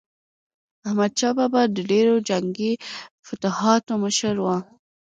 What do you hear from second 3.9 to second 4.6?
مشر و.